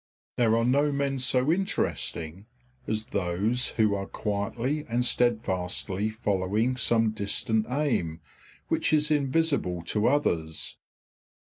[0.35, 2.47] There are no men so interesting
[2.87, 8.19] as those who are quietly and steadfastly following some distant aim
[8.67, 10.77] which is invisible to others.